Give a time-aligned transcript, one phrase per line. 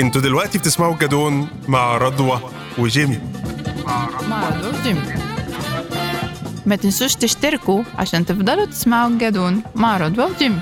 [0.00, 2.40] أنتوا دلوقتي بتسمعوا الجدون مع رضوى
[2.78, 3.18] وجيمي.
[4.28, 4.50] مع
[4.84, 5.00] جيمي
[6.66, 10.58] ما تنسوش تشتركوا عشان تفضلوا تسمعوا الجدون مع رضوى وجيمي.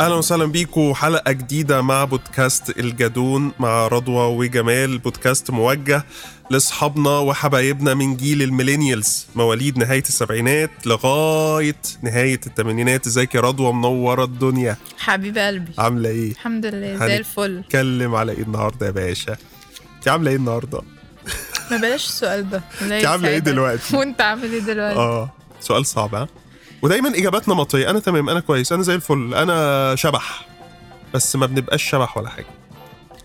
[0.00, 4.98] أهلا وسهلا بيكم حلقة جديدة مع بودكاست الجدون مع رضوى وجمال.
[4.98, 6.04] بودكاست موجه
[6.50, 9.26] لأصحابنا وحبايبنا من جيل ال millennials.
[9.34, 14.76] مواليد نهاية السبعينات لغاية نهاية الثمانينات ازيك يا رضوى؟ منورة الدنيا.
[14.98, 15.72] حبيب قلبي.
[15.78, 17.58] عاملة إيه؟ الحمد لله زي الفل.
[17.58, 19.36] نتكلم على إيه النهارده يا باشا؟
[19.96, 20.80] انت عاملة إيه النهارده؟
[21.70, 22.62] ما بلاش السؤال ده.
[22.82, 26.28] انت عاملة إيه دلوقتي؟ وانت عامل إيه دلوقتي؟ آه سؤال صعب ها؟
[26.82, 27.90] ودايما إجابات نمطية.
[27.90, 30.48] أنا تمام أنا كويس أنا زي الفل أنا شبح.
[31.14, 32.46] بس ما بنبقاش شبح ولا حاجة.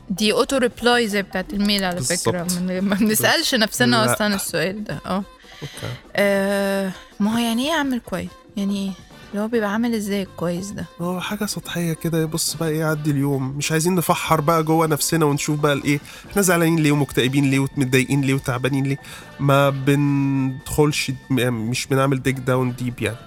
[0.09, 2.01] دي auto reply زي بتاعت ال mail على.
[2.01, 2.47] فكرة.
[2.59, 4.13] من- ما بنسألش نفسنا لا.
[4.13, 4.99] أصلا السؤال ده.
[5.05, 5.23] آه.
[5.61, 5.93] okay.
[6.15, 8.91] آه، ما هو يعني إيه اعمل كويس؟ يعني إيه
[9.31, 12.25] اللي هو بيبقى عامل إزاي الكويس ده؟ هو حاجة سطحية كده.
[12.25, 13.49] بص بقى إيه يعدي اليوم.
[13.57, 15.99] مش عايزين نفحر بقى جوه نفسنا ونشوف بقى الإيه.
[16.31, 18.97] إحنا زعلانين ليه ومكتئبين ليه ومتضايقين ليه وتعبانين ليه؟
[19.39, 23.17] ما بندخلش مش بنعمل dig down deep يعني.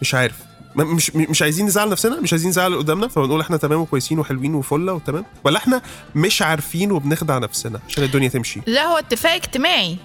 [0.00, 0.36] مش عارف.
[0.76, 4.54] مش مش عايزين نزعل نفسنا مش عايزين نزعل اللي قدامنا فبنقول إحنا تمام وكويسين وحلوين
[4.54, 5.24] وفله وتمام.
[5.44, 5.82] ولا إحنا
[6.14, 8.60] مش عارفين وبنخدع نفسنا عشان الدنيا تمشي.
[8.66, 9.96] لا هو اتفاق اجتماعي.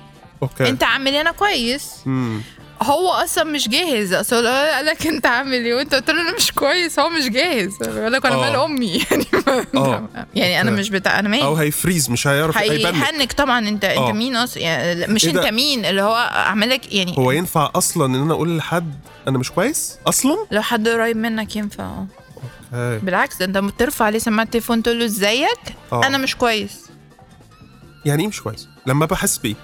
[0.44, 0.70] okay.
[0.70, 1.92] أنت عامل أنا كويس.
[2.08, 2.42] امم
[2.82, 4.14] هو أصلا مش جاهز.
[4.14, 7.74] أصل قال لك أنت عامل إيه؟ وأنت قلت له أنا مش كويس هو مش جاهز.
[7.82, 8.40] يقول لك أنا آه.
[8.40, 8.98] مال أمي.
[9.12, 9.26] يعني
[9.76, 10.10] آه.
[10.36, 10.72] يعني أنا.
[10.72, 13.68] مش بتاع أنا أو مالي هي freeze مش هيعرف هي hang طبعا.
[13.68, 14.08] انت آه.
[14.08, 17.72] انت مين أصلا يعني مش إيه أنت؟ مين؟ اللي هو اعمل لك يعني هو ينفع
[17.76, 18.94] أصلا إن أنا أقول لحد
[19.28, 22.04] أنا مش كويس؟ أصلا؟ لو حد قريب منك ينفع.
[22.74, 25.60] آه بالعكس ده أنت بترفع عليه سماعة التليفون تقول له إزيك؟
[25.92, 26.08] آه.
[26.08, 26.86] أنا مش كويس.
[28.06, 29.56] يعني إيه مش كويس؟ لما بحس بايه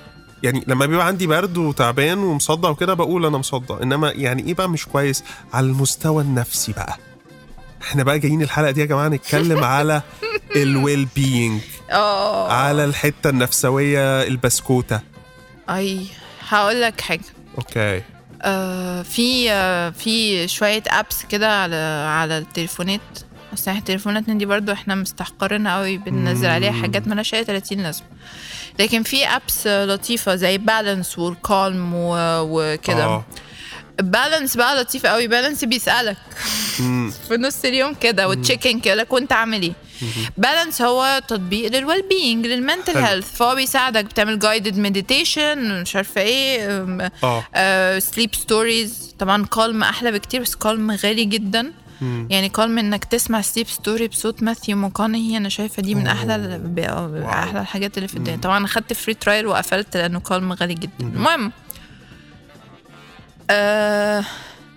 [0.43, 4.69] يعني لما بيبقى عندي برد وتعبان ومصدع وكده بقول أنا مصدع إنما يعني إيه بقى
[4.69, 6.97] مش كويس؟ على المستوى النفسي بقى.
[7.81, 10.01] إحنا بقى جايين الحلقة دي يا جماعة نتكلم على
[10.55, 12.51] ال well-being آه.
[12.51, 14.99] على الحتة النفسوية البسكوتة.
[15.69, 16.05] أي
[16.49, 17.21] هقول لك حاجة.
[17.57, 18.01] okay.
[18.41, 21.75] آه في آه في شوية apps كده على
[22.09, 23.01] على التليفونات
[23.53, 28.07] بس إحنا تليفوناتنا دي برضو إحنا مستحقرينها قوي بننزل عليها حاجات مالهاش أي 30 لازمة.
[28.79, 33.21] لكن في apps لطيفة زي Balance وال Calm وكده.
[34.01, 36.17] Balance بقى لطيف قوي Balance بيسألك.
[37.27, 39.73] في نص اليوم كده و check-in كده لك وانت عامل إيه.
[40.37, 42.97] Balance هو تطبيق لل well-being لل mental.
[42.97, 50.41] health فهو بيساعدك بتعمل guided meditation مش عارفة إيه sleep stories طبعا Calm أحلى بكتير
[50.41, 51.71] بس Calm غالي جدا.
[52.01, 52.27] مم.
[52.31, 56.07] يعني Calm إنك تسمع sleep story بصوت ماثيو ماكونهي أنا شايفة دي من.
[56.07, 56.79] أحلى ب-.
[57.23, 58.37] أحلى الحاجات اللي في الدنيا.
[58.37, 60.91] طبعا أخدت free trial وقفلت لأنه Calm غالي جدا.
[61.01, 61.51] المهم
[63.49, 64.23] آه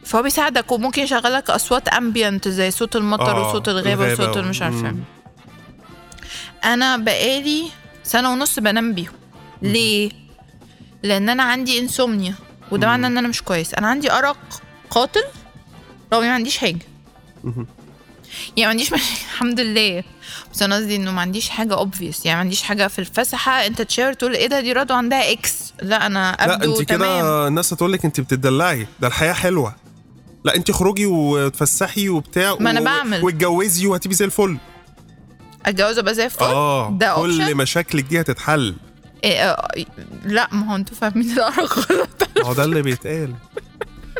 [0.04, 4.94] فهو بيساعدك وممكن يشغلك أصوات ambient زي صوت المطر آه، وصوت الغابة وصوت المش عارفة.
[6.64, 7.70] أنا بقالي
[8.02, 9.12] سنة ونص بنام بيهم.
[9.62, 10.10] ليه؟
[11.02, 12.34] لأن أنا عندي insomnia
[12.70, 13.75] وده معناه إن أنا مش كويس.
[13.75, 15.25] أنا عندي أرق قاتل
[16.12, 16.78] رغم ما عنديش حاجة.
[17.44, 19.00] يعني ما عنديش مش...
[19.00, 20.04] الحمد لله.
[20.52, 23.82] بس أنا قصدي إنه ما عنديش حاجة اوبفيس يعني ما عنديش حاجة في الفسحة أنت
[23.82, 27.00] تشاور تقول إيه ده دي رضوى عندها إكس لا أنا لا أبدو أنت تمام.
[27.20, 28.86] كده الناس هتقول لك أنت بتدلعي.
[29.00, 29.74] ده الحياة حلوة.
[30.44, 33.24] لا أنت خروجي وتفسحي وبتاع ما أنا و- بعمل.
[33.24, 34.56] واتجوزي وهتبقي زي الفل.
[35.66, 38.74] أتجوز ابقى زي الفل؟ آه ده كل اوبشن مشاكلك دي هتتحل
[39.24, 39.70] إيه آه،
[40.24, 43.34] لا ما هو أنتوا فاهمين الارق غلط ما هو ده اللي بيتقال.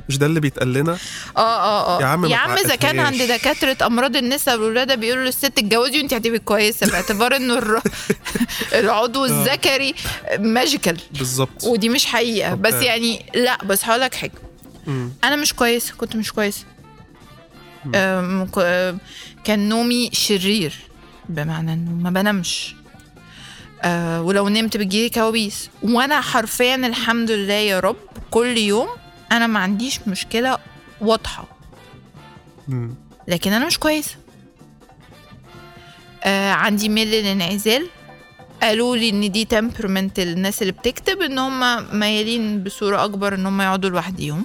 [0.09, 0.93] مش ده اللي بيتقال لنا؟
[1.37, 2.01] آه آه آه.
[2.01, 2.99] يا عم يا عم إذا كان.
[3.01, 7.81] عند دكاترة أمراض النساء والولادة بيقولوا للست اتجوزي وانت هتبقي كويسة باعتبار إنه الر...
[8.81, 9.95] العضو الذكري
[10.39, 11.65] ماجيكال بالظبط.
[11.65, 12.55] ودي مش حقيقة.
[12.55, 12.75] بس.
[12.75, 14.33] يعني لا بس هقول لك حاجة.
[15.25, 16.65] أنا مش كويسة كنت مش كويسة.
[19.45, 20.75] كان نومي شرير
[21.29, 22.75] بمعنى إنه ما بنامش.
[23.83, 25.71] أه ولو نمت بتجيلي كوابيس.
[25.83, 27.97] وأنا حرفيا الحمد لله يا رب
[28.31, 28.89] كل يوم
[29.33, 30.59] أنا ما عنديش مشكلة
[31.01, 31.45] واضحة.
[32.69, 32.95] مم.
[33.29, 34.17] لكن أنا مش كويسة.
[36.25, 37.87] آه عندي ميل للانعزال.
[38.63, 43.61] قالوا لي إن دي temperament الناس اللي بتكتب إن هم ميالين بصورة أكبر إن هم
[43.61, 44.45] يقعدوا لوحديهم.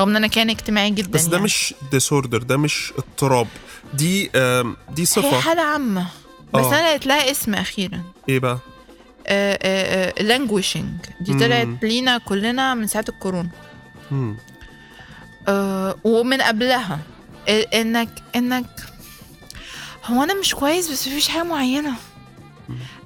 [0.00, 1.44] رغم إن أنا كان اجتماعي جدا بس ده يعني.
[1.44, 3.46] مش disorder ده مش اضطراب.
[3.94, 4.26] دي
[4.90, 5.40] دي هي صفة.
[5.40, 6.06] حالة عامة.
[6.54, 6.68] بس آه.
[6.68, 8.02] أنا لقيت لها اسم أخيرا.
[8.28, 8.58] إيه بقى؟
[10.20, 11.40] languishing دي مم.
[11.40, 13.50] طلعت لينا كلنا من ساعة الكورونا.
[15.48, 16.98] آه ومن قبلها
[17.48, 18.66] آه، إنك إنك
[20.04, 21.92] هو أنا مش كويس بس مفيش حاجة معينة.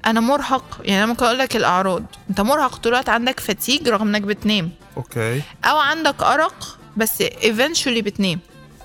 [0.05, 0.81] أنا مرهق.
[0.83, 2.03] يعني أنا ممكن أقول لك الأعراض.
[2.29, 4.71] أنت مرهق طول الوقت عندك fatigue رغم إنك بتنام.
[4.97, 5.41] okay.
[5.65, 8.39] أو عندك أرق بس eventually بتنام.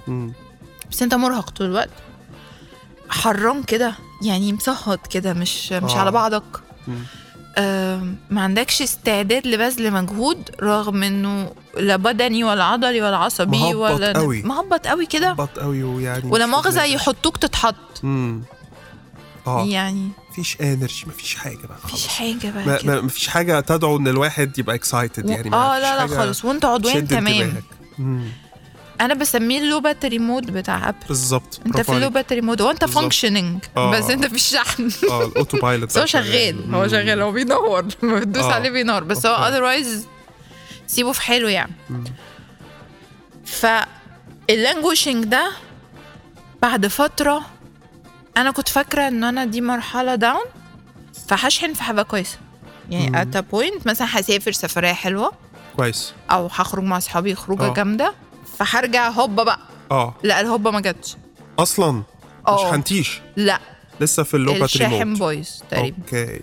[0.06, 0.32] مم.
[0.90, 1.90] بس أنت مرهق طول الوقت.
[3.08, 3.94] حران كده.
[4.22, 5.98] يعني مصهد كده مش مش آه.
[5.98, 6.44] على بعضك.
[6.88, 7.04] مم.
[7.58, 13.90] آم، ما عندكش استعداد لبذل مجهود رغم إنه لا بدني ولا عضلي ولا عصبي مهبط
[13.90, 14.42] ولا قوي.
[14.42, 16.84] مهبط قوي كده بط قوي ويعني ولا مؤاخذه.
[16.84, 17.74] يحطوك تتحط
[18.04, 18.42] امم
[19.46, 22.06] آه يعني مفيش energy مفيش حاجة بقى مفيش.
[22.08, 26.16] حاجة بقى ما, كده مفيش حاجة تدعو إن الواحد يبقى excited يعني آه لا لا
[26.16, 27.54] خالص وانت عضويا تمام.
[29.00, 32.12] أنا بسميه ال low battery mode بتاع Apple بالظبط أنت في ال low عليك.
[32.12, 33.00] battery mode وانت بالظبط.
[33.02, 33.90] functioning آه.
[33.90, 36.88] بس أنت في الشحن آه ال auto pilot بس هو شغال هو.
[36.88, 38.52] شغال هو بينور بتدوس آه.
[38.52, 39.34] عليه بينور بس هو.
[39.48, 40.06] otherwise
[40.86, 41.72] سيبه في حاله يعني.
[43.44, 45.50] فال languishing ده
[46.62, 47.42] بعد فترة
[48.36, 50.44] أنا كنت فاكرة إن أنا دي مرحلة down
[51.28, 52.38] فهشحن فهبقى كويسة
[52.90, 53.22] يعني.
[53.22, 55.32] at point مثلا هسافر سفرية حلوة
[55.76, 57.72] كويس أو هخرج مع أصحابي خروجة آه.
[57.74, 58.14] جامدة
[58.58, 59.58] فهرجع هوبا بقى.
[59.90, 60.14] آه.
[60.22, 61.16] لا الهوبا ما جاتش.
[61.58, 62.02] أصلا؟
[62.48, 63.60] مش هنتيش لا.
[64.00, 65.96] لسه في ال low battery الشاحن بايظ تقريبا.
[66.02, 66.40] okay.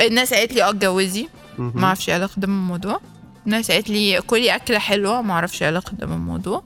[0.00, 1.28] الناس قالت لي آه اتجوزي.
[1.58, 3.00] ما أعرفش إيه علاقة ده بالموضوع.
[3.46, 5.22] الناس قالت لي كلي أكلة حلوة.
[5.22, 6.62] ما أعرفش إيه علاقة ده بالموضوع.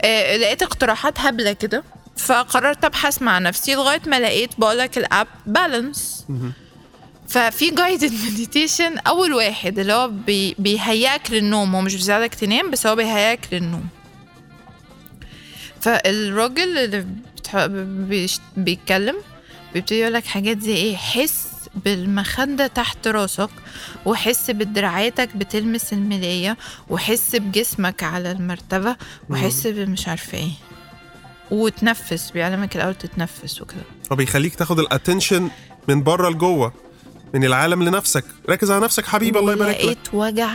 [0.00, 1.84] آه لقيت اقتراحات هبلة كده.
[2.16, 6.26] فقررت أبحث مع نفسي لغاية ما لقيت بقولك ال app Balance.
[7.28, 11.74] ففي guided meditation أول واحد اللي هو بي بيهيئك للنوم.
[11.74, 13.88] هو مش بيساعدك تنام بس هو بيهيئك للنوم.
[15.80, 17.66] فالراجل اللي بتح...
[18.08, 18.40] بيش...
[18.56, 19.16] بيتكلم
[19.74, 23.50] بيبتدي يقول لك حاجات زي إيه؟ حس بالمخدة تحت راسك
[24.06, 26.56] وحس بدراعاتك بتلمس الملاية
[26.88, 28.96] وحس بجسمك على المرتبة
[29.30, 30.50] وحس بمش عارفة إيه.
[31.50, 33.82] وتنفس بيعلمك الأول تتنفس وكده.
[34.10, 35.50] فبيخليك تاخد ال attention
[35.88, 36.72] من بره لجوه.
[37.34, 38.24] من العالم لنفسك.
[38.50, 39.84] ركز على نفسك حبيبي الله يبارك لك.
[39.84, 40.50] لقيت وجع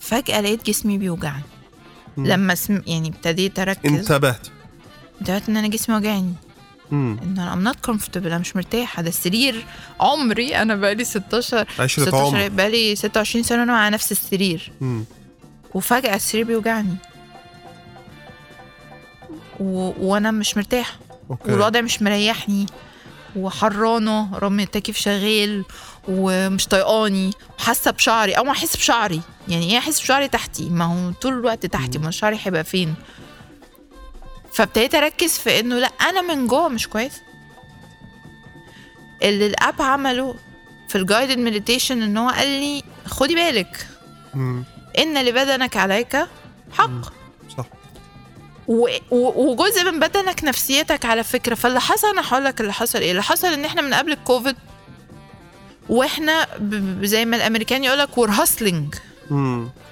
[0.00, 1.42] فجأة لقيت جسمي بيوجعني.
[2.16, 2.26] مم.
[2.26, 2.82] لما سم...
[2.86, 3.90] يعني ابتديت أركز.
[3.90, 4.46] انتبهت.
[5.20, 6.34] انتبهت إن أنا جسمي وجعني.
[6.92, 9.02] إن أنا ام نوت كومفورتبل أنا مش مرتاحة.
[9.02, 9.66] ده السرير
[10.00, 12.48] عمري أنا بقالي 16 عشرة 16 عمر.
[12.48, 14.72] بقالي 26 سنة أنا على نفس السرير.
[14.80, 15.04] مم.
[15.74, 16.94] وفجأة السرير بيوجعني.
[19.60, 19.92] و...
[19.98, 20.98] وأنا مش مرتاحة.
[21.44, 22.66] والوضع مش مريحني.
[23.36, 25.64] وحرانه رغم التكييف شغال
[26.08, 31.12] ومش طايقاني وحاسه بشعري أو ما أحس بشعري يعني إيه أحس بشعري تحتي؟ ما هو
[31.12, 32.94] طول الوقت تحتي ما شعري هيبقى فين؟
[34.54, 37.12] فابتديت أركز في إنه لأ أنا من جوه مش كويس.
[39.22, 40.34] اللي ال app عمله
[40.88, 43.86] في ال guided meditation إن هو قال لي خدي بالك.
[44.98, 46.16] إن لبدنك عليك
[46.72, 47.19] حق.
[48.70, 51.54] وجزء من بدنك نفسيتك على فكرة.
[51.54, 53.10] فاللي حصل أنا هقول لك اللي حصل إيه.
[53.10, 54.56] اللي حصل إن إحنا من قبل الكوفيد
[55.88, 56.46] وإحنا
[57.02, 58.94] زي ما الأمريكان يقول لك we're hustling.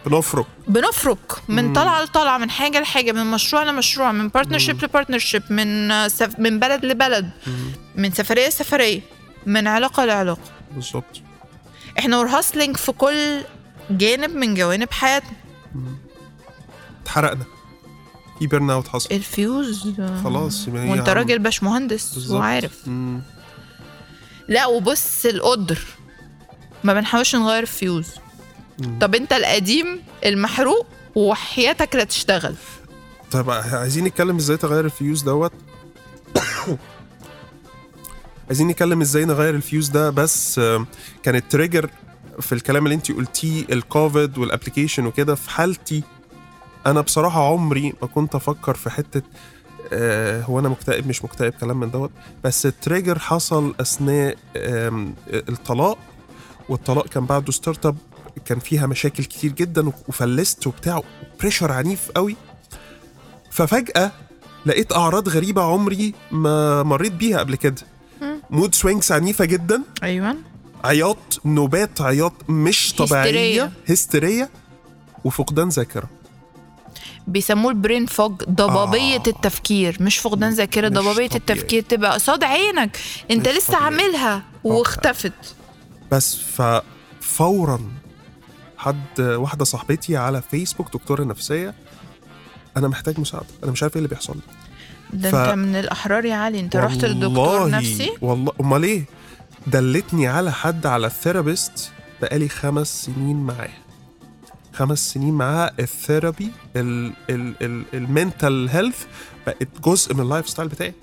[0.07, 0.47] بنفرك.
[0.69, 1.33] بنفرك.
[1.49, 1.73] من.
[1.73, 6.39] طلعة لطلعة من حاجة لحاجة من مشروع لمشروع من partnership ل partnership من سف...
[6.39, 7.31] من بلد لبلد.
[7.47, 7.73] مم.
[7.95, 9.01] من سفرية لسفرية
[9.47, 10.51] من علاقة لعلاقة.
[10.75, 11.23] بالظبط.
[11.99, 13.41] إحنا we're hustling في كل
[13.91, 15.37] جانب من جوانب حياتنا.
[17.03, 17.45] اتحرقنا.
[18.38, 22.40] في burnout حصل الفيوز آه، خلاص وانت راجل باشمهندس بالظبط.
[22.40, 23.20] وعارف مم.
[24.49, 25.79] لا وبص القدر.
[26.85, 28.06] ما بنحاولش نغير الفيوز.
[28.79, 28.99] مم.
[28.99, 32.55] طب انت القديم المحروق وحياتك لا تشتغل.
[33.31, 35.53] طب عايزين نتكلم إزاي تغير الفيوز دوت؟
[38.48, 40.86] عايزين نتكلم إزاي نغير الفيوز ده؟ بس آم،
[41.22, 41.91] كان ال trigger
[42.41, 46.03] في الكلام اللي انت قلتيه ال COVID وال application وكده في حالتي
[46.91, 49.23] أنا بصراحة عمري ما كنت أفكر في حتة
[49.93, 52.11] آه هو أنا مكتئب مش مكتئب كلام من دوت.
[52.45, 54.37] بس ال trigger حصل أثناء
[55.29, 55.99] الطلاق
[56.69, 57.96] والطلاق كان بعده startup
[58.45, 61.03] كان فيها مشاكل كتير جدا وفلست وبتاع
[61.41, 62.37] pressure عنيف قوي.
[63.51, 64.13] ففجأة
[64.67, 67.83] لقيت أعراض غريبة عمري ما مريت بيها قبل كده.
[68.51, 69.83] mood swings عنيفة جدا.
[70.03, 70.37] أيوه.
[70.85, 73.73] عياط نوبات عياط مش طبيعية هستيرية.
[73.89, 74.51] هستيرية
[75.25, 76.09] وفقدان ذاكرة.
[77.29, 79.23] بيسموه ال brain fog ضبابية آه.
[79.27, 79.97] التفكير.
[80.01, 81.37] مش فقدان ذاكرة ضبابية طبيعي.
[81.37, 82.99] التفكير تبقى قصاد عينك.
[83.31, 83.85] انت لسه طبيعي.
[83.85, 85.32] عاملها واختفت.
[86.13, 86.37] بس
[87.20, 87.81] ففورا
[88.79, 91.75] حد واحدة صاحبتي على فيسبوك دكتورة نفسية
[92.77, 94.35] أنا محتاج مساعدة أنا مش عارف إيه اللي بيحصل.
[94.35, 96.61] لي ده ف- أنت من الأحرار يا علي.
[96.61, 98.53] أنت رحت للدكتور والله- نفسي؟ والله.
[98.61, 99.05] أمال إيه؟
[99.67, 101.91] دلتني على حد على ال therapist
[102.23, 103.69] بقالي خمس سنين معاه.
[104.79, 106.51] خمس سنين معاه ال therapy
[107.94, 109.05] ال mental health
[109.47, 110.94] بقت جزء من ال lifestyle بتاعي.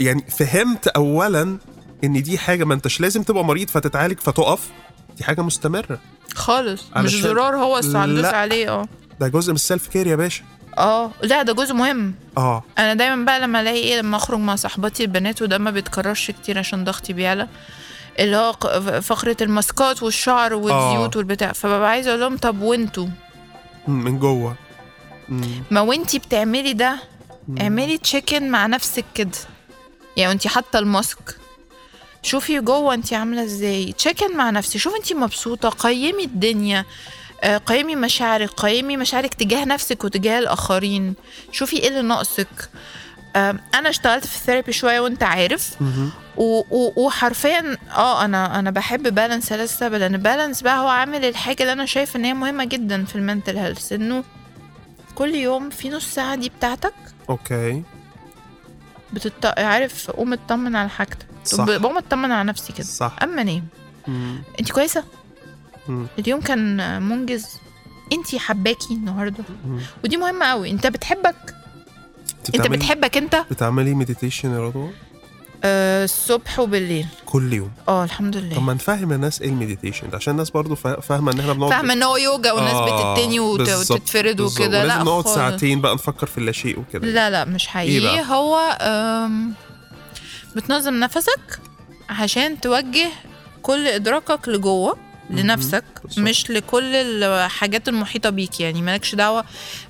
[0.00, 1.58] يعني فهمت اولا
[2.04, 4.68] إن دي حاجة ما أنتش لازم تبقى مريض فتتعالج فتقف
[5.16, 5.98] دي حاجة مستمرة.
[6.34, 8.36] خالص مش زرار هو لا.
[8.36, 8.88] عليه آه.
[9.20, 10.44] ده جزء من السيلف كير يا باشا.
[10.78, 12.14] آه لا ده جزء مهم.
[12.38, 12.62] آه.
[12.78, 16.58] أنا دايما بقى لما ألاقي إيه لما أخرج مع صاحباتي البنات وده ما بيتكررش كتير
[16.58, 17.48] عشان ضغطي بيعلى.
[18.18, 18.52] اللي هو
[19.00, 21.18] فقرة الماسكات والشعر والزيوت آه.
[21.18, 21.52] والبتاع.
[21.52, 23.06] فببقى عايزة أقول لهم طب وأنتوا؟
[23.88, 24.56] من جوه.
[25.70, 26.96] ما وانتي بتعملي ده.
[27.60, 29.30] اعملي check in مع نفسك كده.
[30.16, 31.36] يعني وانتي حاطة ال mask.
[32.22, 33.92] شوفي جوه أنتي عاملة إزاي.
[33.92, 35.68] check in مع نفسك شوفي أنتي مبسوطة.
[35.68, 36.84] قيمي الدنيا.
[37.42, 38.50] آه، قيمي مشاعرك.
[38.50, 41.14] قيمي مشاعرك تجاه نفسك وتجاه الآخرين.
[41.52, 42.70] شوفي إيه اللي ناقصك.
[43.36, 45.82] أنا اشتغلت في ال therapy شوية وأنت عارف.
[45.82, 46.10] مهم.
[46.36, 51.62] و- و- وحرفيا آه أنا أنا بحب Balance لسه لأن Balance بقى هو عامل الحاجة
[51.62, 54.24] اللي أنا شايف إن هي مهمة جدا في ال mental health إنه
[55.14, 56.94] كل يوم في نص ساعة دي بتاعتك
[57.30, 57.82] okay.
[59.12, 59.46] بتط...
[59.58, 61.26] عارف قوم اطمن على حاجتك.
[61.44, 61.64] صح.
[61.64, 62.86] بقوم اطمن على نفسي كده.
[62.86, 63.16] صح.
[63.22, 63.64] أما نام
[64.08, 64.42] مم.
[64.60, 65.04] أنت كويسة؟
[65.88, 66.06] مم.
[66.18, 67.46] اليوم كان منجز.
[68.12, 69.44] أنت حباكي النهارده.
[69.66, 69.80] مم.
[70.04, 71.54] ودي مهمة قوي أنت بتحبك؟
[72.54, 74.90] انت بتحبك انت؟ بتعملي meditation يا رضوى؟
[75.64, 77.06] آه الصبح وبالليل.
[77.26, 77.70] كل يوم.
[77.88, 81.00] آه الحمد طب لله ما نفهم الناس إيه ال meditation ده عشان الناس برضو فا-
[81.00, 84.40] فاهمة إن إحنا بنقعد فاهمة إن هو يوجا والناس آه، بتتني وتتفرد.
[84.40, 84.84] وكده.
[84.84, 85.26] لا نقعد.
[85.26, 87.06] ساعتين بقى نفكر في اللاشيء وكده.
[87.08, 88.00] لا لا مش إيه حقيقي.
[88.16, 88.78] بقى؟ هو
[90.56, 91.60] بتنظم نفسك
[92.08, 93.08] عشان توجه
[93.62, 94.96] كل إدراكك لجوه.
[95.30, 95.84] لنفسك.
[96.18, 99.44] مش لكل الحاجات المحيطة بيك يعني مالكش دعوة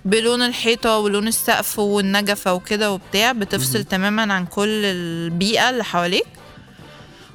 [0.05, 3.85] بلون الحيطة ولون السقف والنجفة وكده وبتاع بتفصل.
[3.85, 6.27] تماما عن كل البيئة اللي حواليك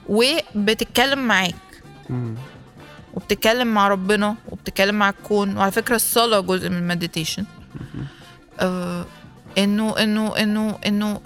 [0.09, 1.55] وبتتكلم معاك.
[3.13, 7.45] وبتتكلم مع ربنا وبتتكلم مع الكون وعلى فكرة الصلاة جزء من المديتيشن
[8.59, 9.05] آه
[9.57, 11.21] إنه إنه إنه إنه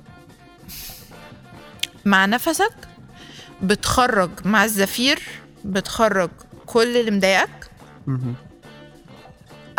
[2.05, 2.73] مع نفسك
[3.61, 5.19] بتخرج مع الزفير
[5.65, 6.29] بتخرج
[6.65, 7.69] كل اللي مضايقك.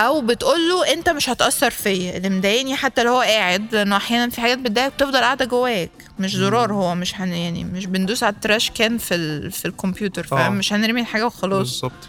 [0.00, 4.30] أو بتقول له أنت مش هتأثر فيا اللي مضايقني حتى لو هو قاعد لأنه أحيانا
[4.30, 8.34] في حاجات بتضايقك بتفضل قاعدة جواك مش زرار هو مش هن يعني مش بندوس على
[8.34, 10.26] التراش كان في ال في الكمبيوتر آه.
[10.26, 11.58] فاهم مش هنرمي الحاجة وخلاص.
[11.68, 12.08] بالظبط.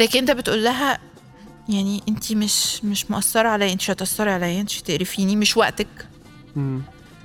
[0.00, 0.98] لكن أنت بتقول لها
[1.68, 6.06] يعني أنت مش مش مؤثره عليا أنت مش هتأثري عليا أنت مش هتقرفيني مش وقتك.
[6.56, 6.82] مم.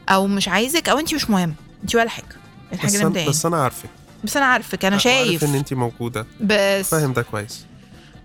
[0.09, 2.25] أو مش عايزك أو أنت مش مهم أنت ولا حاجة.
[2.73, 3.29] الحاجة بس اللي مضايقاني.
[3.29, 3.89] بس أنا عارفك.
[4.23, 5.43] بس أنا عارفك أنا عارف شايف.
[5.43, 6.25] إن انت موجودة.
[6.41, 6.89] بس.
[6.89, 7.65] فاهم ده كويس.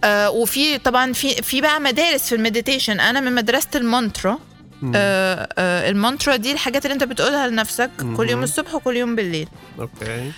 [0.04, 3.00] آه وفي طبعا في في بقى مدارس في ال meditation.
[3.00, 4.38] أنا من مدرسة المانترا.
[4.82, 4.92] مم.
[4.96, 8.42] آه آه المانترا دي الحاجات اللي أنت بتقولها لنفسك كل يوم.
[8.42, 9.48] الصبح وكل يوم بالليل.
[9.80, 10.32] أوكي.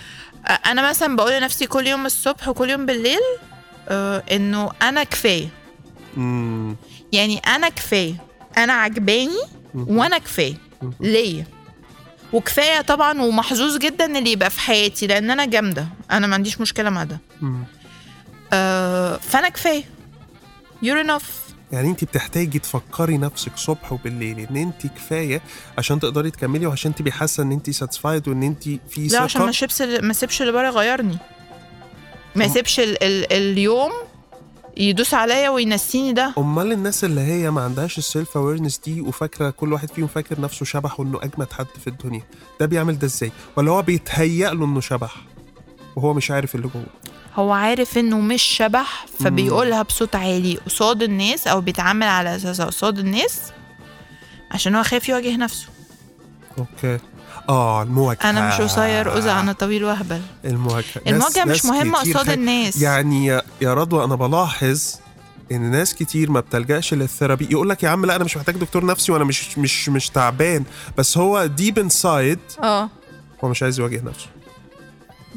[0.47, 3.19] آه أنا مثلا بقول لنفسي كل يوم الصبح وكل يوم بالليل
[3.89, 5.49] آه إنه أنا كفاية.
[6.17, 6.75] مم.
[7.11, 8.15] يعني أنا كفاية.
[8.57, 9.41] أنا عجباني.
[9.75, 10.55] وأنا كفاية.
[10.99, 11.45] ليا.
[12.33, 15.87] وكفاية طبعا ومحظوظ جدا اللي يبقى في حياتي لأن أنا جامدة.
[16.11, 17.19] أنا ما عنديش مشكلة مع ده.
[18.53, 19.83] آه فأنا كفاية.
[20.85, 21.23] You're enough.
[21.71, 25.41] يعني أنت بتحتاجي تفكري نفسك صبح وبالليل إن أنت كفاية
[25.77, 29.51] عشان تقدري تكملي وعشان تبقي حاسة إن أنت satisfied وإن أنت في لا عشان ما
[29.51, 31.17] ثقه سيبش ما سيبش اللي بره يغيرني.
[32.35, 32.45] ما
[32.79, 33.91] ال ال اليوم
[34.79, 36.33] يدوس عليا وينسيني ده.
[36.37, 40.41] أمال الناس اللي هي ما عندهاش ال self awareness دي وفاكرة كل واحد فيهم فاكر
[40.41, 42.21] نفسه شبح وإنه أجمد حد في الدنيا
[42.59, 45.15] ده بيعمل ده إزاي؟ ولا هو بيتهيأ له إنه شبح
[45.95, 46.85] وهو مش عارف اللي جوه؟
[47.35, 50.55] هو عارف إنه مش شبح فبيقولها بصوت عالي.
[50.55, 53.41] قصاد الناس أو بيتعامل على اساسها قصاد الناس
[54.51, 55.67] عشان هو خايف يواجه نفسه.
[56.57, 56.99] okay.
[57.49, 60.21] آه المواجهه أنا مش قصير قزع أنا طويل وأهبل.
[60.45, 62.81] المواجهه المواجهه مش مهمة قصاد الناس.
[62.81, 64.95] يعني يا, يا رضوى أنا بلاحظ
[65.51, 67.47] إن ناس كتير ما بتلجأش لل therapy.
[67.51, 70.63] يقول لك يا عم لا أنا مش محتاج دكتور نفسي وأنا مش مش مش تعبان.
[70.97, 72.89] بس هو deep inside آه.
[73.43, 74.27] هو مش عايز يواجه نفسه.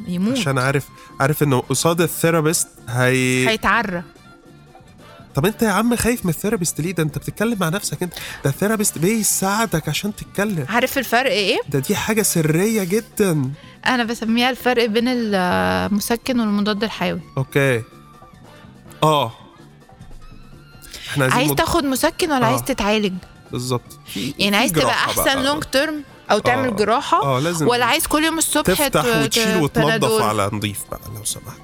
[0.09, 0.39] يموت.
[0.39, 0.89] عشان عارف
[1.21, 4.03] عارف إنه قصاد ال therapist هي هيتعرى.
[5.35, 8.15] طب انت يا عم خايف من ال therapist ليه؟ ده انت بتتكلم مع نفسك انت.
[8.45, 10.67] ده ال therapist بيساعدك عشان تتكلم.
[10.69, 13.51] عارف الفرق إيه؟ ده دي حاجة سرية جدا.
[13.87, 17.21] أنا بسميها الفرق بين المسكن والمضاد الحيوي.
[17.39, 17.83] okay.
[19.03, 19.33] آه.
[21.09, 22.51] إحنا عايز مد- تاخد مسكن ولا آه.
[22.51, 23.13] عايز تتعالج؟
[23.53, 23.99] بالظبط.
[24.39, 25.43] يعني عايز تبقى أحسن.
[25.45, 26.73] long term أو تعمل آه.
[26.77, 31.25] جراحة آه لازم ولا عايز كل يوم الصبح تفتح وتشيل وتنظف؟ على نظيف بقى لو
[31.25, 31.61] سمحت.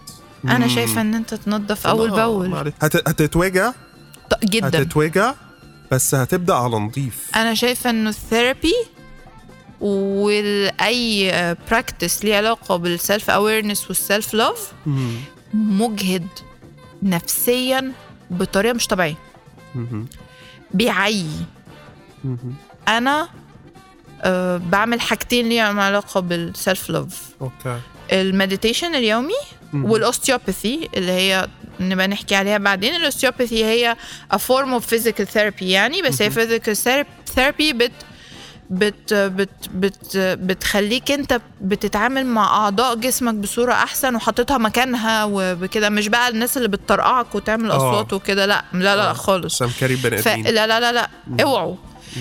[0.50, 0.68] أنا.
[0.68, 2.72] شايفة إن أنت تنظف أول بأول.
[2.82, 3.08] هت...
[3.08, 3.72] هتتوجع
[4.44, 5.34] جدا هتتوجع
[5.92, 8.74] بس هتبدأ على نظيف أنا شايفة إنه ال therapy
[9.80, 14.72] وأي practice ليه علاقة بال self awareness وال self love.
[15.54, 16.26] مجهد
[17.02, 17.92] نفسيا
[18.30, 19.16] بطريقة مش طبيعية.
[20.74, 21.26] بيعي.
[22.88, 23.28] أنا
[24.22, 27.80] أه بعمل حاجتين ليهم علاقة بال self love okay
[28.12, 29.34] ال meditation اليومي.
[29.74, 31.46] وال osteopathy اللي هي
[31.80, 33.96] نبقى نحكي عليها بعدين ال osteopathy هي
[34.34, 37.92] a form of physical therapy يعني بس هي physical therap- therapy بت
[38.70, 46.08] بت بت بت بتخليك انت بتتعامل مع أعضاء جسمك بصورة أحسن وحاططها مكانها وبكده مش
[46.08, 47.76] بقى الناس اللي بتطرقعك وتعمل آه.
[47.76, 49.12] أصوات وكده لا لا لا آه.
[49.12, 49.62] خالص
[49.96, 50.18] بني.
[50.18, 51.08] آدمين لا لا لا لا
[51.42, 51.76] اوعوا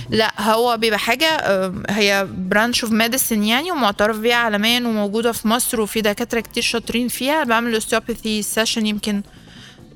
[0.09, 5.47] لا هو بيبقى حاجة آم، هي branch of medicine يعني ومعترف بيها عالميا وموجودة في
[5.47, 7.43] مصر وفي دكاترة كتير شاطرين فيها.
[7.43, 9.21] بعمل osteopathy session يمكن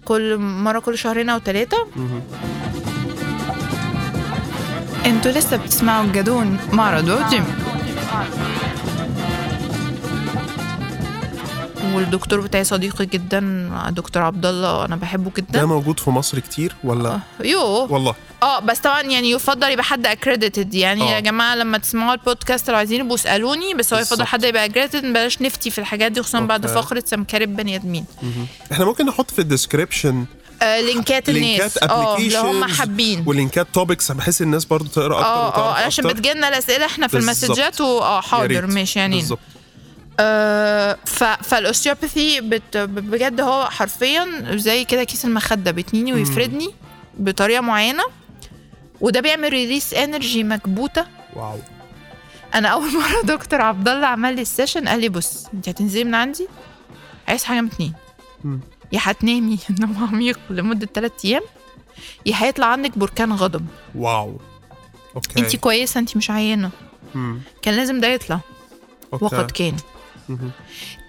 [0.05, 1.87] كل مرة كل شهرين أو ثلاثة
[5.05, 7.23] أنتوا لسه بتسمعوا الجدون مع رضوى
[11.83, 16.75] والدكتور بتاعي صديقي جدا دكتور عبد الله أنا بحبه ده جدا موجود في مصر كتير
[16.83, 17.91] ولا؟ يوه.
[17.91, 18.15] والله.
[18.43, 21.15] آه بس طبعا يعني يفضل يبقى حد accredited يعني آه.
[21.15, 24.25] يا جماعة لما تسمعوا البودكاست لو عايزين يبقوا اسألوني بس هو يفضل.
[24.25, 26.67] حد يبقى accredited بلاش نفتي في الحاجات دي خصوصا بعد.
[26.67, 28.05] فقرة سمكرة بني آدمين.
[28.71, 30.25] إحنا ممكن نحط في ال description
[30.61, 31.43] آه لينكات الناس.
[31.43, 33.23] لينكات آه applications لو هم حابين.
[33.25, 36.17] ولينكات topics بحيث الناس برضو تقرأ أكتر آه آه عشان أكتر.
[36.17, 37.17] بتجيلنا الأسئلة إحنا في.
[37.17, 38.67] المسجات واه حاضر.
[38.67, 39.39] ماشي يعني بالظبط.
[40.19, 41.23] آه ف...
[41.23, 42.77] فال osteopathy بت...
[42.77, 46.69] بجد هو حرفيا زي كده كيس المخدة بيتنيني ويفردني
[47.17, 48.03] بطريقة معينة
[49.01, 51.05] وده بيعمل release energy مكبوتة.
[51.35, 51.59] wow.
[52.55, 56.03] أنا أول مرة دكتور عبد الله عمل لي ال session قال لي بص أنت هتنزلي
[56.03, 56.47] من عندي
[57.27, 57.93] عايز حاجة من اتنين.
[58.91, 61.41] يا هتنامي نوم عميق لمدة 3 أيام
[62.25, 63.65] يا هيطلع عندك بركان غضب.
[63.95, 64.39] wow.
[65.15, 65.39] okay.
[65.39, 66.69] أنت كويسة أنت مش عيانة.
[67.61, 68.39] كان لازم ده يطلع.
[69.13, 69.25] okay.
[69.25, 69.75] وقد كان.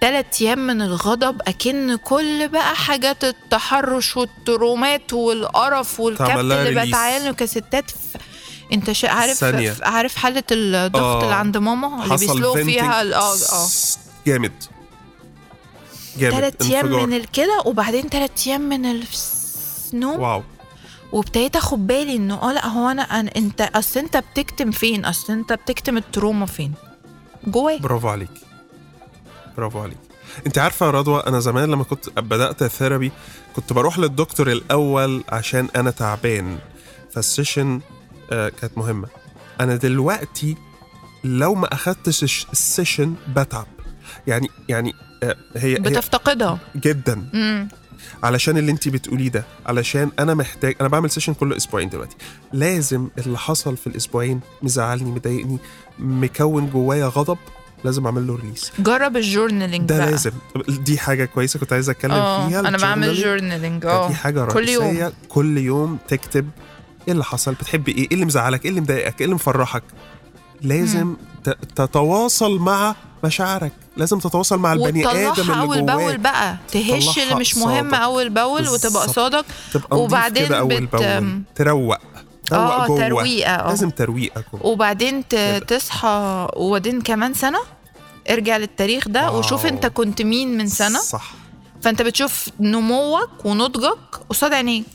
[0.01, 6.87] تلات أيام من الغضب أكن كل بقى حاجات التحرش والترومات والقرف والكبت اللي.
[6.87, 7.91] بتعاني كستات.
[8.73, 9.09] انت شا...
[9.11, 9.77] عارف ثانية.
[9.83, 11.23] عارف حالة الضغط آه.
[11.23, 12.65] اللي عند ماما اللي بيسلقوا venting.
[12.65, 13.69] فيها آه آه
[14.27, 14.53] جامد
[16.19, 16.93] جامد تلات أيام.
[16.93, 19.03] من الكده وبعدين تلات أيام من
[19.95, 20.43] النوم wow
[21.13, 25.33] وابتديت أخد بالي إنه آه لأ هو أنا, أنا انت أصل أنت بتكتم فين أصل
[25.33, 26.73] أنت بتكتم ال trauma فين
[27.47, 28.31] جواك برافو عليك
[29.61, 29.97] برافو عليك.
[30.47, 33.13] انت عارفة يا رضوى أنا زمان لما كنت بدأت ال therapy
[33.57, 36.59] كنت بروح للدكتور الأول عشان أنا تعبان.
[37.13, 37.81] فال session
[38.33, 39.09] آه كانت مهمة.
[39.61, 40.57] أنا دلوقتي
[41.25, 43.67] لو ما أخدتش ال session بتعب.
[44.27, 46.59] يعني يعني آه هي, هي بتفتقدها.
[46.77, 47.31] جدا.
[47.35, 47.69] امم
[48.23, 52.17] علشان اللي انت بتقوليه ده علشان أنا محتاج أنا بعمل session كل أسبوعين دلوقتي.
[52.53, 55.59] لازم اللي حصل في الأسبوعين مزعلني مضايقني
[55.99, 57.39] مكون جوايا غضب.
[57.85, 60.11] لازم اعمل له release جرب ال journaling ده بقى.
[60.11, 60.31] لازم.
[60.69, 62.61] دي حاجة كويسة كنت عايز أتكلم آه فيها.
[62.61, 63.15] أنا بعمل.
[63.15, 64.85] journaling آه دي حاجة كل يوم.
[64.85, 66.51] رئيسية كل يوم تكتب
[67.09, 69.83] إيه اللي حصل بتحبي إيه إيه اللي مزعلك إيه اللي مضايقك إيه اللي مفرحك.
[70.63, 71.15] لازم
[71.45, 73.73] ت- تتواصل مع مشاعرك.
[73.97, 76.57] لازم تتواصل مع البني آدم اللي أول بأول بقى.
[76.73, 77.95] تهش اللي مش مهم.
[77.95, 81.43] أول بأول وتبقى نضيف وبعدين بت- بأول.
[81.55, 81.99] تروق.
[82.51, 82.99] تروق آه جوه.
[83.09, 83.69] ترويقة آه.
[83.69, 84.67] لازم ترويقة جوه.
[84.67, 85.29] وبعدين.
[85.69, 87.59] تصحى وبعدين كمان سنة؟
[88.31, 89.39] ارجع للتاريخ ده wow.
[89.39, 90.99] وشوف انت كنت مين من سنة.
[90.99, 91.33] صح.
[91.83, 94.87] فانت بتشوف نموك ونضجك قصاد عينيك.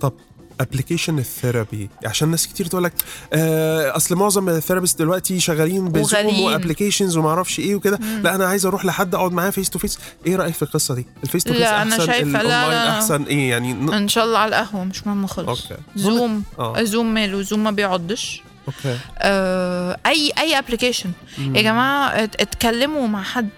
[0.00, 0.12] طب
[0.60, 2.92] application ال therapy عشان ناس كتير تقول لك
[3.32, 6.40] آه أصل معظم ال therapist دلوقتي شغالين ب Zoom.
[6.42, 7.98] و applications وما أعرفش إيه وكده.
[8.22, 11.06] لا أنا عايز أروح لحد أقعد معاه face to face إيه رأيك في القصة دي؟
[11.24, 12.90] ال face to face لا، أحسن شايفة- لا، الاونلاين لا.
[12.98, 13.22] أحسن.
[13.22, 13.92] إيه يعني؟ ن...
[13.92, 15.48] إن شاء الله على القهوة مش مهم خالص.
[15.48, 15.82] okay.
[15.96, 16.42] Zoom.
[16.58, 16.82] آه.
[16.82, 18.98] Zoom ماله Zoom ما بيعضش okay.
[19.18, 23.48] آه، أي أي application يا جماعة ات- اتكلموا مع حد.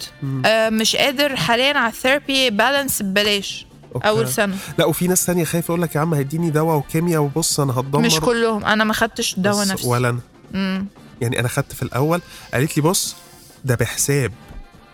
[0.47, 3.67] آه، مش قادر حاليا على ال therapy Balance ببلاش.
[3.95, 4.09] okay.
[4.09, 4.57] أول سنة.
[4.79, 8.01] لا وفي ناس تانية خايفة يقول لك يا عم هيديني دواء وكيمياء وبص أنا هتدمر.
[8.03, 8.65] مش كلهم.
[8.65, 9.89] أنا ما خدتش دواء بس نفسي.
[9.89, 10.21] ولا أنا.
[10.55, 10.87] مم.
[11.21, 12.21] يعني أنا خدت في الأول
[12.55, 13.17] قالت لي بص
[13.65, 14.33] ده بحساب.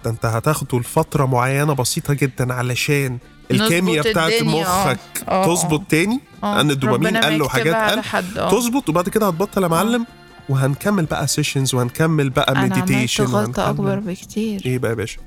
[0.05, 3.19] ده أنت هتاخده لفترة معينة بسيطة جدا علشان
[3.51, 4.43] الكيمياء بتاعت آه.
[4.45, 6.21] مخك آه، تظبط تاني.
[6.45, 6.57] آه.
[6.57, 7.75] لأن الدوبامين قل وحاجات
[8.15, 8.39] قل.
[8.39, 8.51] آه.
[8.51, 10.07] تظبط وبعد كده هتبطل يا معلم.
[10.49, 14.63] وهنكمل بقى sessions وهنكمل بقى أنا عملت medication غلطة أكبر بكتير.
[14.67, 15.19] إيه بقى يا باشا؟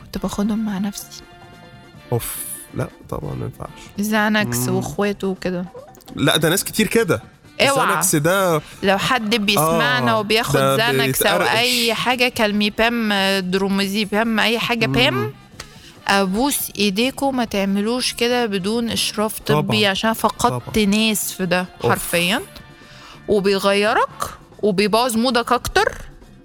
[0.00, 1.22] كنت باخدهم مع نفسي.
[2.12, 2.36] أوف.
[2.76, 4.68] لا طبعا ما ينفعش Xanax.
[4.68, 5.64] واخواته وكده
[6.16, 7.22] لا ده ناس كتير كده
[7.60, 7.84] اوعى.
[7.86, 11.42] ال Xanax ده لو حد بيسمعنا آه، وبياخد Xanax أو.
[11.42, 15.32] أي حاجة Calmepam bromazepam أي حاجة بام
[16.08, 19.90] أبوس ايديكم ما تعملوش كده بدون إشراف طبي طبعاً.
[19.90, 20.86] عشان فقدت طبعاً.
[20.86, 21.66] ناس في ده.
[21.82, 22.42] حرفيا
[23.28, 24.30] وبيغيرك
[24.62, 25.98] وبيبوظ مودك أكتر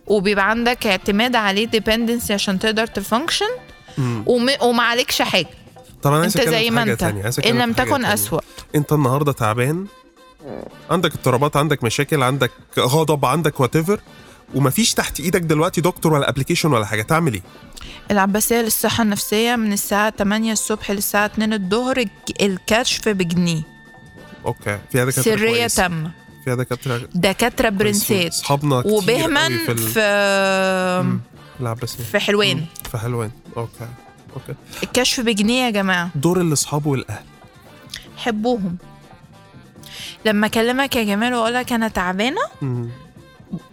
[0.08, 3.46] وبيبقى عندك اعتماد عليه dependency عشان تقدر ت function.
[4.62, 5.48] وما عليكش حاجة
[6.02, 7.04] طب أنا أنت زي ما أنت.
[7.46, 8.06] إن لم تكن.
[8.06, 8.40] أسوأ.
[8.76, 9.86] أنت النهارده تعبان؟
[10.90, 13.78] عندك اضطرابات عندك مشاكل عندك غضب عندك وات
[14.56, 17.02] ومفيش تحت إيدك دلوقتي دكتور ولا application ولا حاجة.
[17.02, 17.42] تعمل إيه؟
[18.12, 23.62] العباسية للصحة النفسية من الساعة 8 الصبح للساعة 2 الظهر الك- الكشف بجنيه.
[24.46, 24.80] okay.
[24.92, 25.76] فيها دكاترة سرية كويس.
[25.76, 26.12] تامة
[26.46, 32.66] فيها دكاترة دكاترة برنسات أصحابنا كتير وبهمن في ال- في العباسية في حلوان مم.
[32.92, 33.88] في حلوان okay.
[34.34, 34.56] okay.
[34.84, 36.10] الكشف بجنيه يا جماعة.
[36.16, 37.26] دور الأصحاب والأهل.
[38.18, 38.78] حبوهم.
[40.26, 42.42] لما أكلمك يا جمال وأقول لك أنا تعبانة.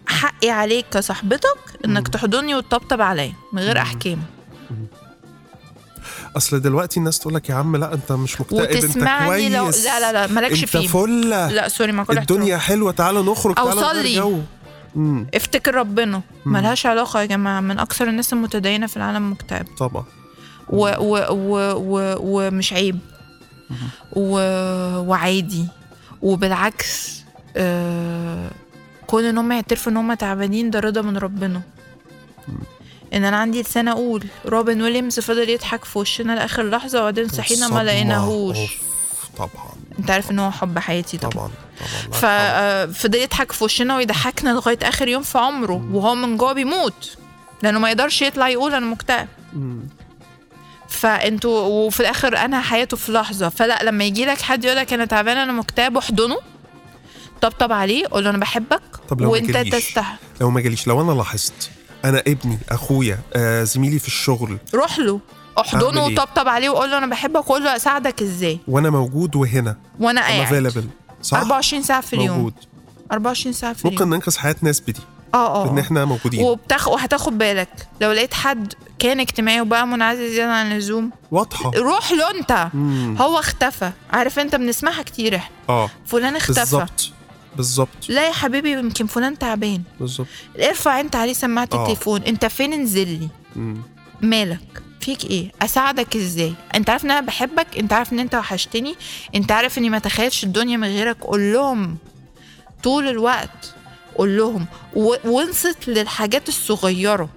[0.07, 2.07] حقي عليك كصاحبتك إنك.
[2.07, 3.77] تحضني وتطبطب عليا من غير.
[3.77, 4.19] أحكام.
[6.37, 9.99] أصل دلوقتي الناس تقول لك يا عم لا أنت مش مكتئب أنت كويس لو لا
[9.99, 11.51] لا لا مالكش أنت فيه فلة.
[11.51, 12.37] لا sorry مع كل احترام.
[12.39, 14.43] الدنيا حلوة تعالى نخرج أو تعالى نغير.
[15.33, 16.21] افتكر ربنا.
[16.45, 19.67] ملهاش علاقة يا جماعة من أكثر الناس المتدينة في العالم مكتئب.
[19.77, 20.05] طبعا.
[20.69, 22.99] و و و و ومش عيب.
[24.13, 24.29] و
[24.99, 25.65] وعادي.
[26.21, 27.21] وبالعكس
[27.57, 28.51] آه
[29.07, 31.61] كون إن هم يعترفوا إن هم تعبانين ده رضا من ربنا.
[33.13, 37.67] إن أنا عندي لسان أقول روبن ويليامز فضل يضحك في وشنا لآخر لحظة وبعدين صحينا
[37.67, 37.83] ما.
[37.83, 38.57] لقيناهوش.
[39.37, 39.49] طبعا.
[39.99, 41.31] أنت عارف إن هو حب حياتي طبعا.
[41.33, 41.51] طبعا
[42.21, 42.85] طبعا.
[42.85, 47.17] ففضل يضحك في وشنا ويضحكنا لغاية آخر يوم في عمره وهو من جوه بيموت.
[47.63, 49.27] لأنه ما يقدرش يطلع يقول أنا مكتئب.
[50.89, 53.49] فانتوا وفي الآخر انهى حياته في لحظة.
[53.49, 56.37] فلا لما يجي لك حد يقول لك أنا تعبان أنا مكتئب احضنه.
[57.41, 61.11] طبطب عليه قول له أنا بحبك طب لو وأنت؟ تستحق لو ما جاليش لو أنا
[61.11, 61.69] لاحظت
[62.05, 64.57] أنا ابني أخويا آه زميلي في الشغل.
[64.75, 65.19] روح له
[65.59, 69.35] احضنه أعمل إيه؟ وطبطب عليه وقول له أنا بحبك وقول له أساعدك إزاي؟ وأنا موجود
[69.35, 69.77] وهنا.
[69.99, 70.89] وأنا قاعد.
[71.21, 72.37] صح؟ 24 ساعة في اليوم.
[72.37, 72.53] موجود.
[73.11, 74.13] 24 ساعة في ممكن اليوم.
[74.13, 75.01] ننقذ حياة ناس بدي.
[75.33, 75.81] آه آه إن آه.
[75.81, 76.43] إحنا موجودين.
[76.43, 76.87] وبتاخ...
[76.87, 77.87] وهتاخد بالك.
[78.01, 81.71] لو لقيت حد كان اجتماعي وبقى منعزل زيادة عن اللزوم واضحة.
[81.75, 82.67] روح له أنت.
[82.73, 83.15] مم.
[83.19, 83.91] هو اختفى.
[84.11, 85.35] عارف أنت بنسمعها كتير.
[85.35, 85.89] إحنا آه.
[86.05, 86.59] فلان اختفى.
[86.59, 87.11] بالظبط.
[87.55, 88.09] بالظبط.
[88.09, 89.81] لا يا حبيبي يمكن فلان تعبان.
[89.99, 90.27] بالظبط.
[90.59, 91.81] ارفع أنت عليه سماعة آه.
[91.81, 92.21] التليفون.
[92.21, 93.29] أنت فين؟ انزل لي.
[94.21, 98.95] مالك؟ فيك إيه؟ أساعدك إزاي؟ أنت عارف إن أنا بحبك؟ أنت عارف إن أنت وحشتني؟
[99.35, 101.17] أنت عارف إني ما تخيلش الدنيا من غيرك.
[101.21, 101.97] قول لهم
[102.83, 103.73] طول الوقت.
[104.17, 104.65] قول لهم
[105.25, 107.29] وانصت للحاجات الصغيرة.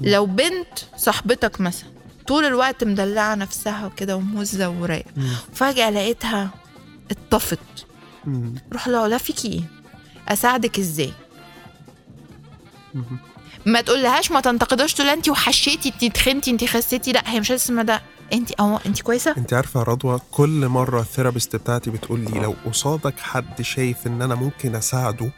[0.00, 1.88] لو بنت صاحبتك مثلا
[2.26, 5.10] طول الوقت مدلعة نفسها كده وموزه ورايقة.
[5.54, 6.50] فجأة لقيتها
[7.10, 7.58] اتطفت.
[8.72, 9.62] روح لها لا فيكي إيه؟
[10.28, 11.12] أساعدك إزاي.
[13.66, 17.82] ما تقولهاش ما تنتقدهاش تقول انت وحشيتي انت تخنتي انت خسيتي لا هي مش اسمها
[17.84, 18.02] ده.
[18.32, 22.40] انت آه انت كويسة؟ انت عارفة يا رضوى كل مرة ال therapist بتاعتي بتقول لي
[22.40, 25.30] لو قصادك حد شايف إن أنا ممكن أساعده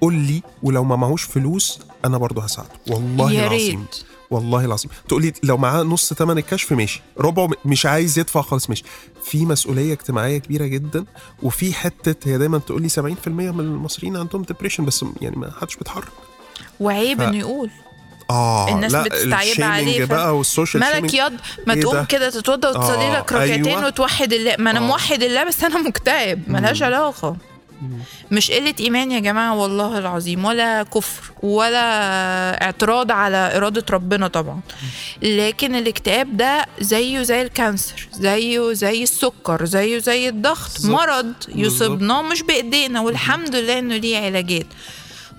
[0.00, 2.70] قول لي ولو ما معهوش فلوس أنا برضه هساعده.
[2.88, 3.96] والله يا العظيم ريت.
[4.30, 4.90] والله العظيم.
[5.08, 7.02] تقول لي لو معاه نص ثمن الكشف ماشي.
[7.18, 8.84] ربعه مش عايز يدفع خالص ماشي.
[9.24, 11.04] في مسؤولية اجتماعية كبيرة جدا
[11.42, 15.76] وفي حتة هي دايما تقول لي 70% من المصريين عندهم depression بس يعني ما حدش
[15.76, 16.08] بيتحرك.
[16.80, 17.70] وعيب ف- إنه يقول.
[18.30, 21.32] آه الناس لا بتستعيب عليه، ف- بقى وال social مالك ياض؟
[21.66, 23.86] ما إيه تقوم ده؟ كده تتوضى وتصلي آه، لك ركعتين أيوة.
[23.86, 24.82] وتوحد الله ما أنا آه.
[24.82, 27.36] موحد الله بس أنا مكتئب ملهاش علاقة.
[28.30, 34.60] مش قلة إيمان يا جماعة والله العظيم ولا كفر ولا اعتراض على إرادة ربنا طبعا.
[35.22, 40.84] لكن الاكتئاب ده زيه زي ال cancer زيه زي السكر زيه زي الضغط.
[40.84, 44.66] مرض يصيبنا مش بإيدينا والحمد لله إنه ليه علاجات.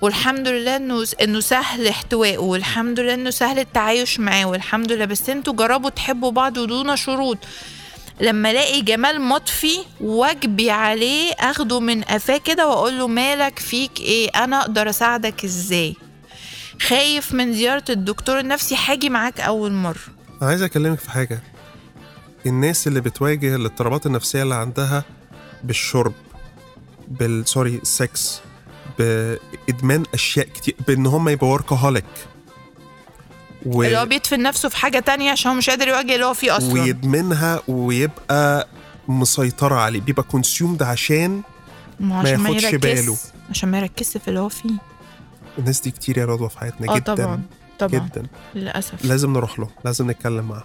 [0.00, 5.04] والحمد لله إنه إنه سهل احتوائه والحمد لله إنه سهل التعايش معاه والحمد لله.
[5.04, 7.38] بس أنتوا جربوا تحبوا بعض ودون شروط.
[8.20, 14.28] لما الاقي جمال مطفي واجبي عليه اخده من قفاه كده واقول له مالك فيك إيه؟
[14.28, 15.96] أنا أقدر اساعدك إزاي؟
[16.82, 19.72] خايف من زيارة الدكتور النفسي هاجي معاك أول
[20.42, 21.42] أنا عايز أكلمك في حاجة.
[22.46, 25.04] الناس اللي بتواجه الاضطرابات النفسية اللي عندها
[25.64, 26.12] بالشرب
[27.08, 28.40] بال sorry sex
[28.98, 32.04] بإدمان أشياء كتير بإن هم يبقوا workaholic
[33.66, 33.82] و...
[33.82, 36.56] اللي هو بيدفن نفسه في حاجة تانية عشان هو مش قادر يواجه اللي هو فيه
[36.56, 36.72] أصلا.
[36.72, 38.68] ويدمنها ويبقى
[39.08, 41.42] مسيطرة عليه بيبقى consumed عشان
[42.00, 43.16] ما عشان ما ياخدش باله.
[43.50, 44.70] عشان ما يركزش في اللي هو فيه.
[45.58, 47.42] الناس دي كتير يا رضوى في حياتنا آه جدا طبعا
[47.78, 47.90] طبعا.
[48.08, 48.22] جدا.
[48.54, 49.04] للأسف.
[49.04, 50.64] لازم نروح له لازم نتكلم معاه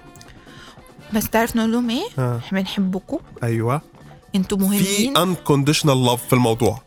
[1.14, 2.38] بس تعرف نقول لهم إيه؟ ها.
[2.38, 3.18] إحنا بنحبكم.
[3.44, 3.82] أيوه.
[4.36, 6.82] أنتوا في مهمين unconditional love في الموضوع.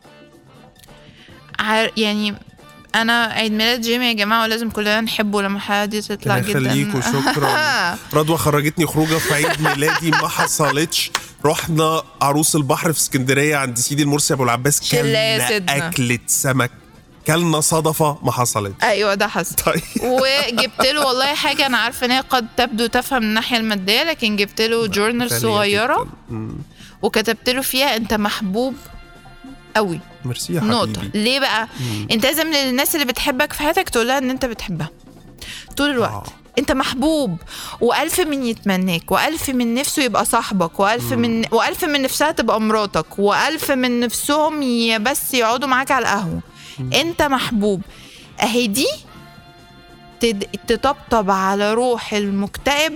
[1.96, 2.34] يعني
[2.94, 6.50] أنا عيد ميلاد جيمي يا جماعة ولازم كلنا نحبه لما دي تطلع جدا.
[6.50, 7.50] يخليك وشكرا
[8.18, 11.10] رضوى خرجتني خروجة في عيد ميلادي ما حصلتش.
[11.44, 14.90] رحنا عروس البحر في اسكندرية عند سيدي المرسي أبو العباس.
[14.92, 15.56] كلنا.
[15.68, 16.70] أكلة سمك.
[17.26, 19.56] كلنا صدفة ما حصلت أيوه ده حصل.
[19.66, 19.82] طيب.
[20.02, 24.36] وجبت له والله حاجة أنا عارفة إن هي قد تبدو تافهة من الناحية المادية لكن
[24.36, 26.06] جبت له جورنال.
[26.30, 26.54] مم.
[27.02, 28.74] وكتبت له فيها أنت محبوب
[29.76, 31.00] قوي ميرسي يا نقطة.
[31.00, 31.68] حبيبي ليه بقى؟
[32.10, 34.90] انت لازم للناس اللي بتحبك في حياتك تقول لها إن انت بتحبها.
[35.76, 36.10] طول الوقت.
[36.12, 36.24] آه.
[36.58, 37.36] انت محبوب.
[37.80, 40.80] وألف من يتمناك وألف من نفسه يبقى صاحبك.
[40.80, 43.18] وألف من وألف من نفسها تبقى مراتك.
[43.18, 44.60] وألف من نفسهم
[45.02, 46.40] بس يقعدوا معاك على القهوة.
[46.94, 47.82] انت محبوب.
[48.42, 48.86] اهي دي
[50.20, 52.92] تد- تطبطب على روح المكتئب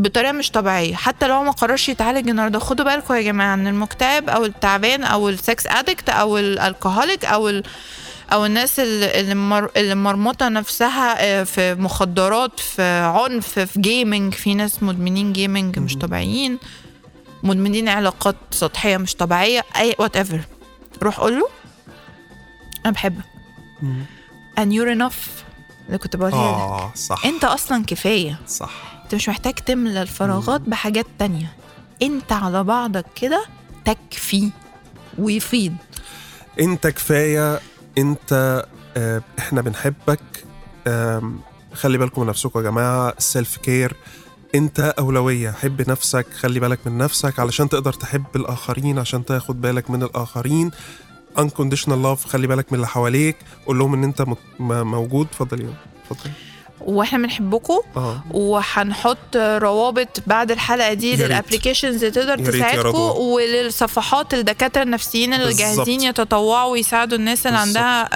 [0.00, 0.94] بطريقة مش طبيعية.
[0.94, 5.28] حتى لو ما قررش يتعالج النهارده خدوا بالكم يا جماعة إن المكتئب أو التعبان أو
[5.28, 7.62] ال sex addict أو ال alcoholic أو ال
[8.32, 12.82] أو الناس اللي اللي مر- اللي مرمطة نفسها آه، في مخدرات في
[13.14, 16.58] عنف في gaming في ناس مدمنين gaming مش طبيعيين
[17.42, 20.40] مدمنين علاقات سطحية مش طبيعية أي whatever
[21.02, 21.48] روح قول له.
[22.86, 23.24] أنا بحبك
[24.60, 25.28] and you're enough.
[25.86, 26.58] اللي كنت بقولها لك.
[26.58, 27.24] آه صح.
[27.24, 28.40] أنت أصلا كفاية.
[28.48, 28.99] صح.
[29.10, 31.52] انت مش محتاج تملى الفراغات بحاجات تانية.
[32.02, 33.44] انت على بعضك كده
[33.84, 34.50] تكفي
[35.18, 35.74] ويفيض
[36.60, 37.60] انت كفاية
[37.98, 38.64] انت
[38.96, 40.20] آه إحنا بنحبك
[41.74, 43.96] خلي بالكم من نفسكم يا جماعة السيلف كير
[44.54, 49.90] انت أولوية حب نفسك خلي بالك من نفسك علشان تقدر تحب الآخرين عشان تاخد بالك
[49.90, 50.70] من الآخرين.
[51.38, 54.26] unconditional love خلي بالك من اللي حواليك قول لهم إن أنت
[54.60, 55.26] موجود.
[55.26, 55.74] اتفضل يا
[56.10, 56.30] اتفضل.
[56.80, 61.16] وإحنا بنحبكم أه وهنحط روابط بعد الحلقة دي.
[61.16, 62.98] للابلكيشنز اللي تقدر تساعدكم.
[62.98, 65.54] وللصفحات الدكاترة النفسيين اللي.
[65.54, 67.58] جاهزين يتطوعوا ويساعدوا الناس اللي.
[67.58, 68.08] عندها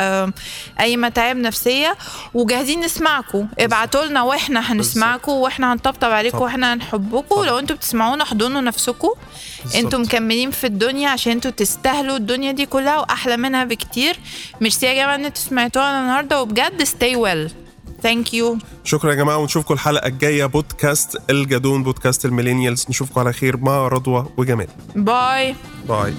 [0.81, 1.97] أي متاعب نفسية
[2.35, 6.39] وجاهزين نسمعكم ابعتوا لنا وإحنا هنسمعكم وإحنا هنطبطب عليكم.
[6.39, 7.45] وإحنا هنحبكم.
[7.45, 9.11] لو أنتوا بتسمعونا احضنوا نفسكم.
[9.75, 14.17] أنتوا مكملين في الدنيا عشان أنتوا تستاهلوا الدنيا دي كلها وأحلى منها بكتير
[14.61, 17.64] ميرسي يا جماعة إن أنتوا سمعتونا النهارده وبجد stay well
[18.05, 18.59] thank you.
[18.85, 22.87] شكرا يا جماعة ونشوفكم الحلقة الجاية بودكاست الجدون بودكاست ال millennials.
[22.89, 23.57] نشوفكم على خير.
[23.57, 24.67] مع رضوى وجمال.
[24.97, 25.55] bye
[25.89, 26.13] bye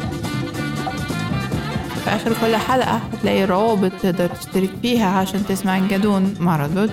[2.03, 6.33] في آخر كل حلقة هتلاقي روابط تقدر تشترك فيها عشان تسمع الجدون.
[6.39, 6.89] مع رضوى